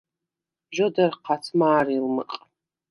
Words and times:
ჟ’ოდერ 0.75 1.13
ჴაც 1.25 1.43
მა̄რილმჷყ. 1.59 2.31